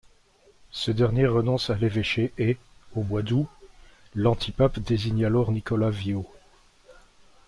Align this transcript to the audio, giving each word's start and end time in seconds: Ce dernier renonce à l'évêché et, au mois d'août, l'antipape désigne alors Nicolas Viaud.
Ce 0.71 0.89
dernier 0.89 1.27
renonce 1.27 1.69
à 1.69 1.75
l'évêché 1.75 2.33
et, 2.39 2.57
au 2.95 3.03
mois 3.03 3.21
d'août, 3.21 3.47
l'antipape 4.15 4.79
désigne 4.79 5.25
alors 5.25 5.51
Nicolas 5.51 5.91
Viaud. 5.91 6.25